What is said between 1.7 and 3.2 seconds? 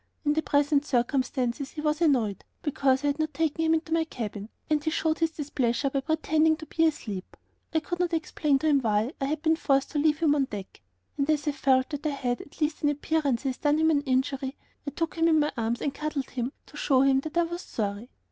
he was annoyed because I had